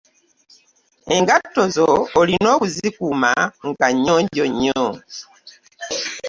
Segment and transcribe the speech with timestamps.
[1.15, 1.89] Engatto zo
[2.19, 3.31] olina okuzikuuma
[3.67, 4.85] nga nnyonjo nnyo.